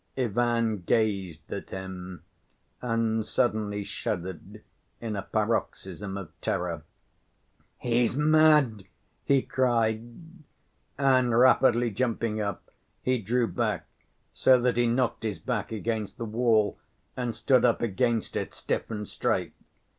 Ivan 0.17 0.81
gazed 0.81 1.53
at 1.53 1.69
him, 1.69 2.23
and 2.81 3.23
suddenly 3.23 3.83
shuddered 3.83 4.63
in 4.99 5.15
a 5.15 5.21
paroxysm 5.21 6.17
of 6.17 6.31
terror. 6.41 6.81
"He's 7.77 8.15
mad!" 8.17 8.85
he 9.23 9.43
cried, 9.43 10.01
and 10.97 11.37
rapidly 11.37 11.91
jumping 11.91 12.41
up, 12.41 12.71
he 13.03 13.19
drew 13.21 13.45
back, 13.45 13.85
so 14.33 14.59
that 14.59 14.75
he 14.77 14.87
knocked 14.87 15.21
his 15.21 15.37
back 15.37 15.71
against 15.71 16.17
the 16.17 16.25
wall 16.25 16.79
and 17.15 17.35
stood 17.35 17.63
up 17.63 17.83
against 17.83 18.35
it, 18.35 18.55
stiff 18.55 18.89
and 18.89 19.07
straight. 19.07 19.53